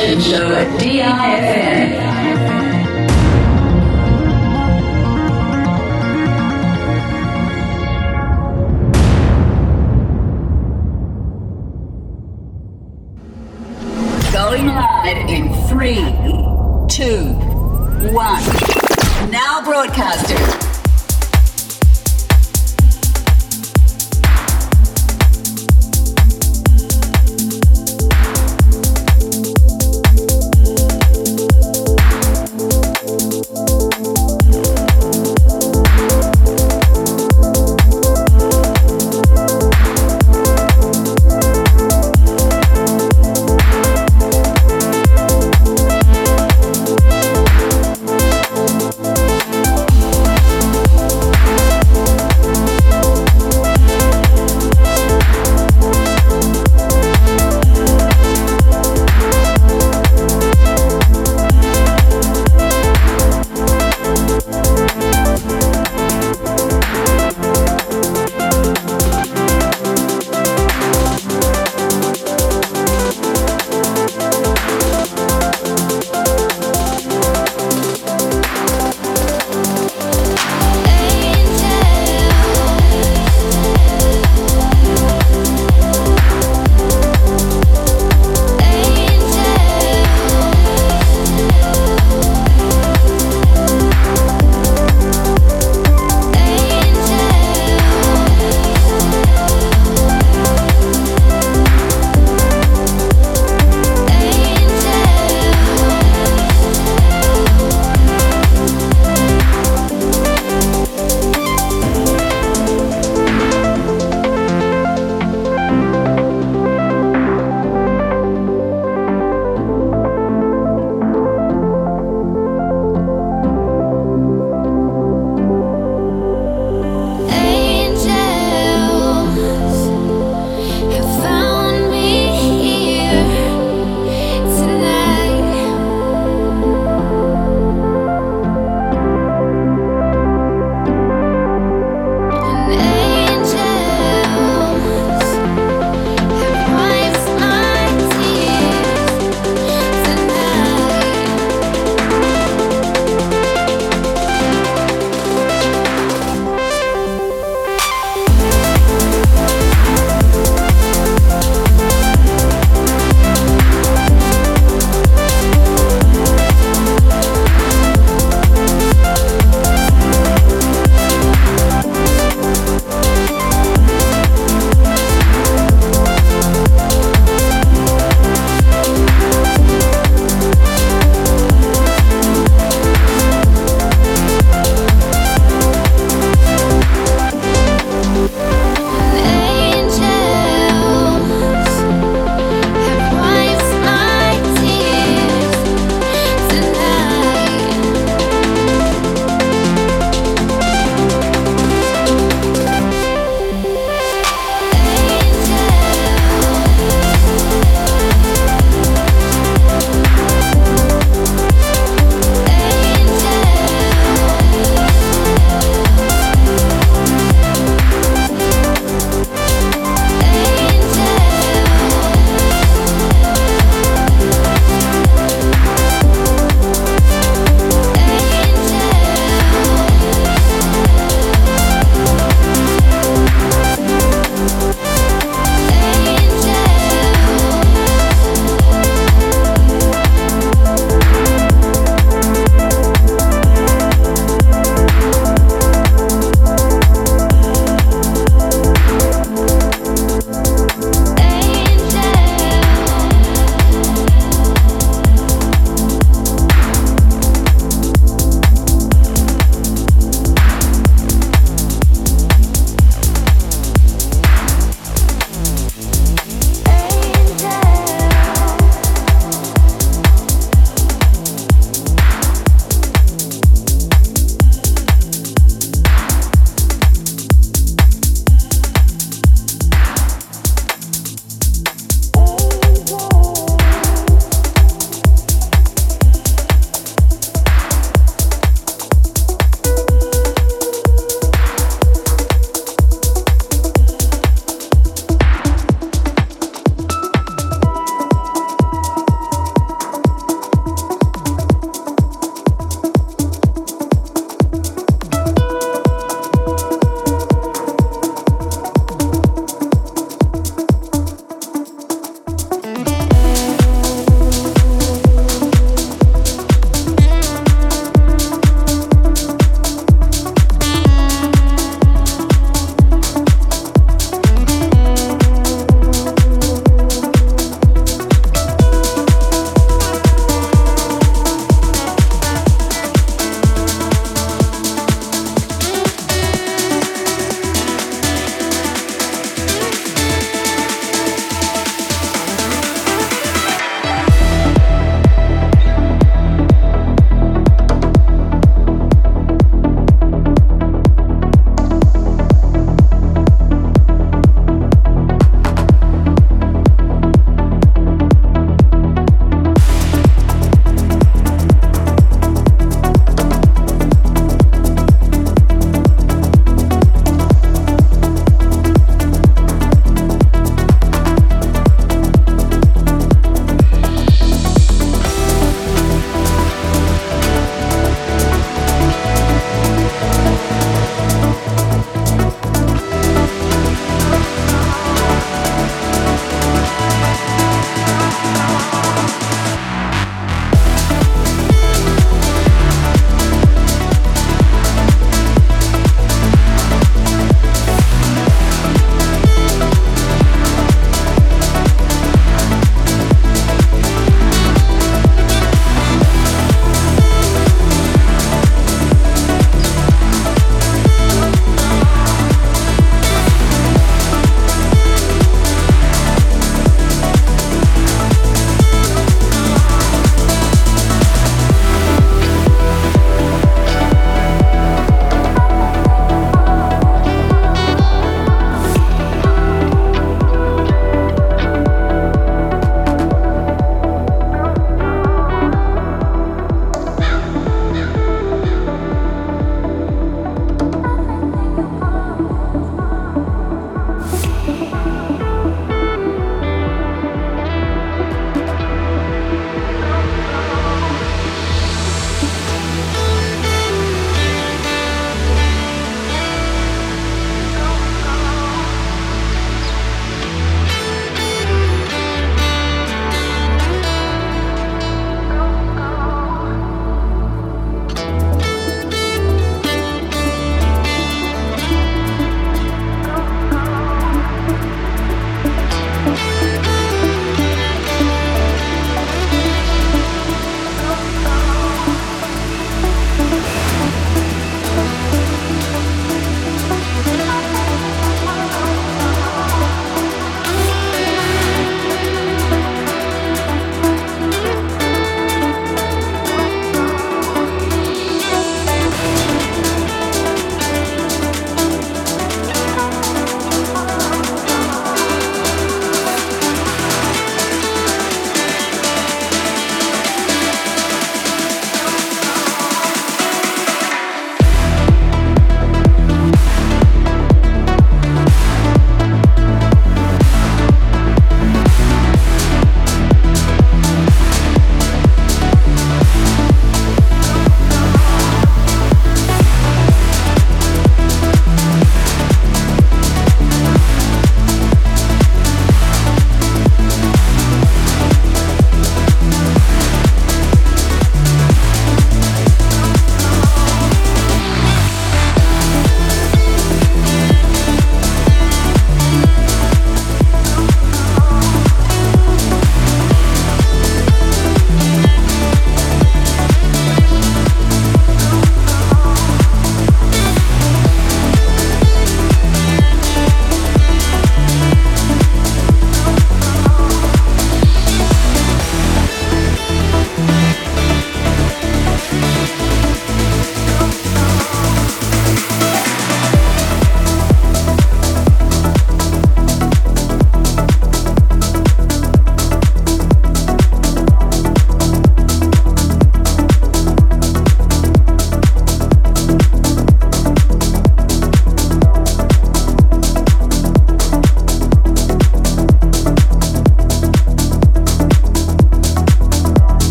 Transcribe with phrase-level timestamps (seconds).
[0.00, 2.09] Show at DIFM.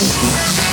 [0.00, 0.67] Música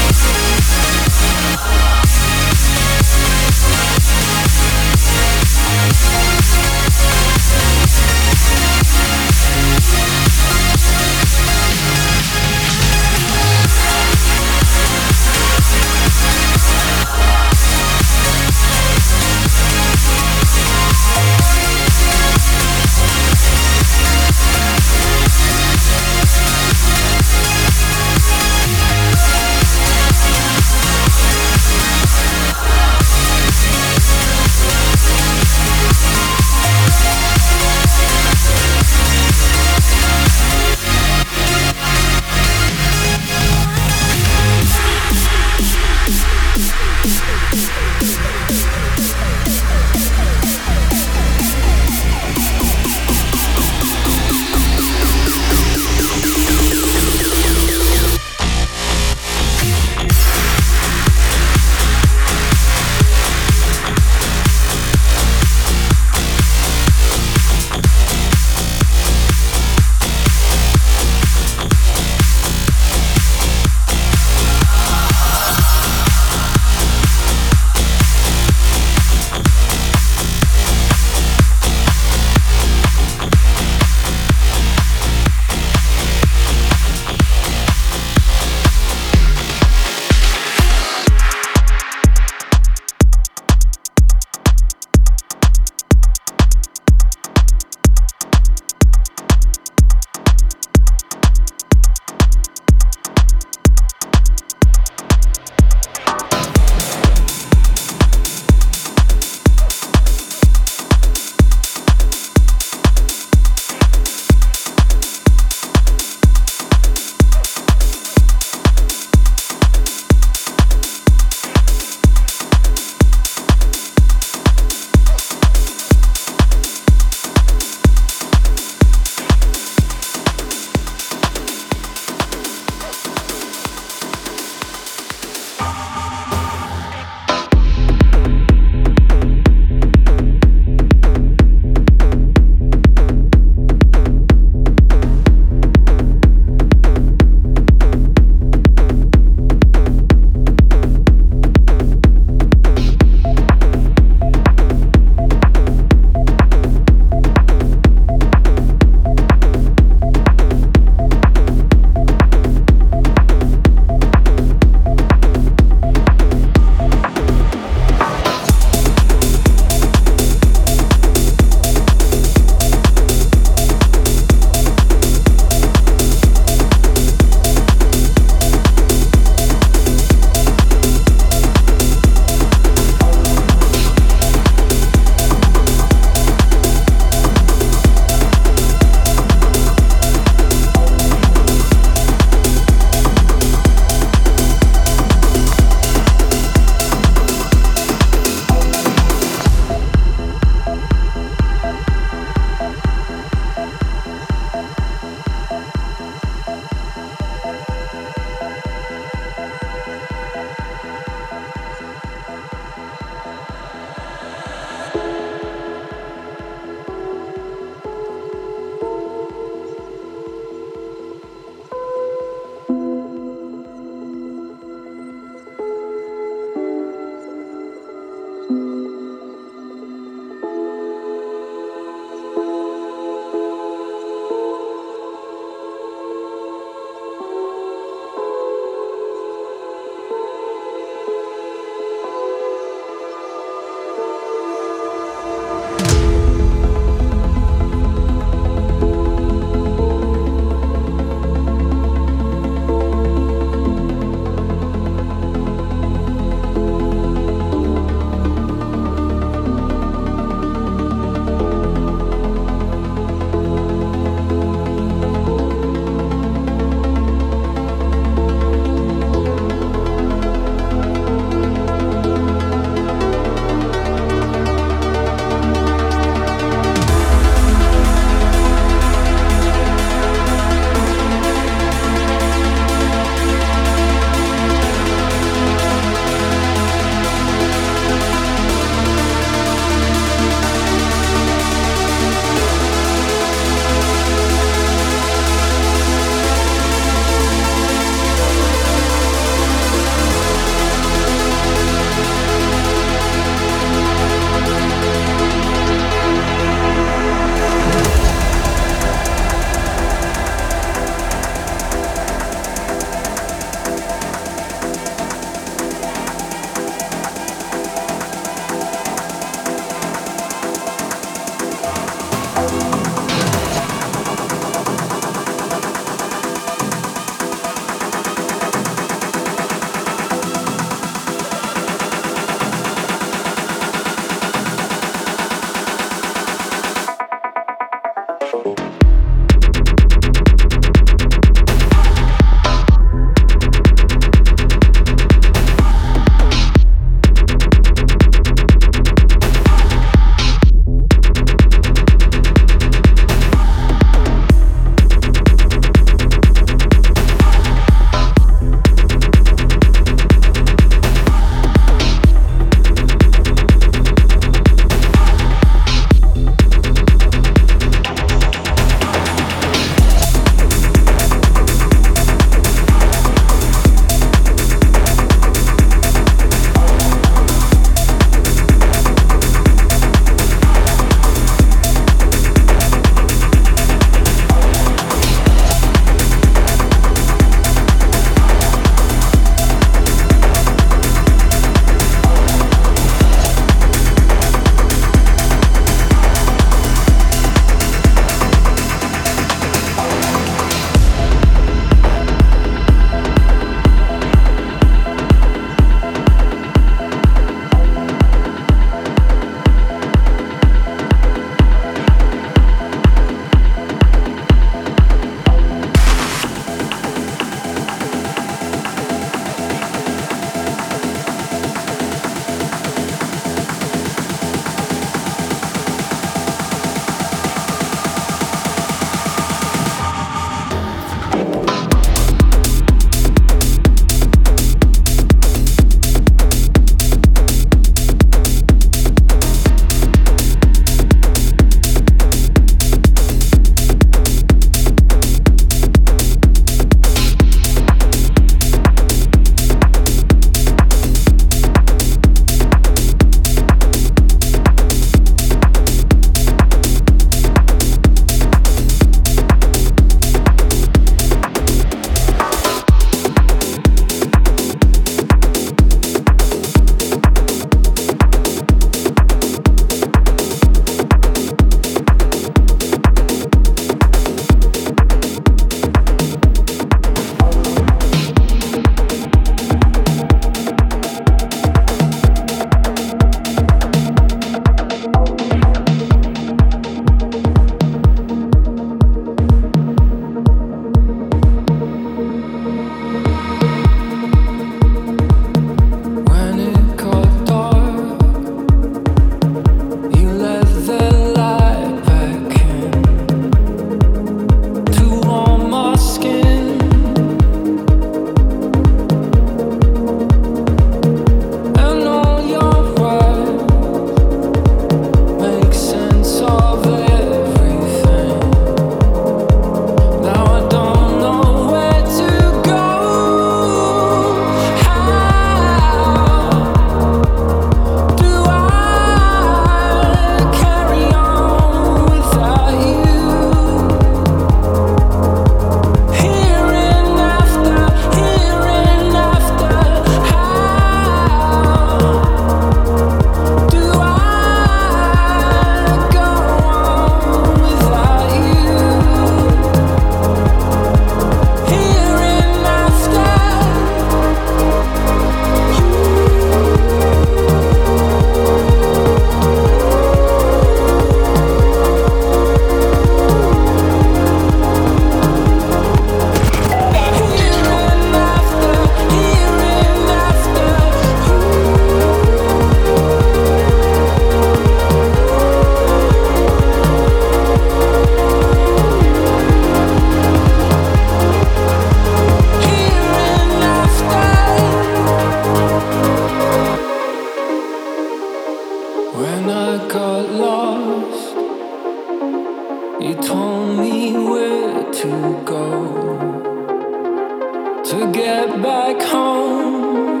[597.70, 600.00] to get back home.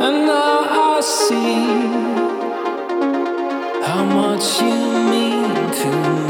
[0.00, 1.62] And now I see
[3.86, 4.74] how much you
[5.12, 6.21] mean to me.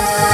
[0.00, 0.29] Yeah.